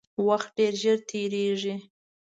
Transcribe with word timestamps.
وخت 0.27 0.49
ډیر 0.57 0.73
ژر 0.81 0.97
تیریږي 1.09 1.75